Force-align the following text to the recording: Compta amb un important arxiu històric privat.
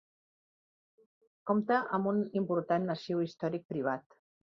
Compta 1.51 1.79
amb 1.99 2.11
un 2.15 2.25
important 2.43 2.97
arxiu 2.97 3.25
històric 3.31 3.73
privat. 3.77 4.23